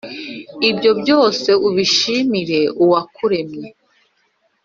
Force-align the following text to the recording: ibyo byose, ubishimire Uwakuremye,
ibyo 0.69 0.91
byose, 1.01 1.49
ubishimire 1.67 2.59
Uwakuremye, 2.83 3.67